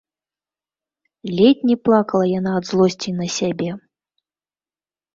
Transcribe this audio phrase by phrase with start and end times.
[1.35, 3.69] Ледзь не плакала яна ад злосці на сябе.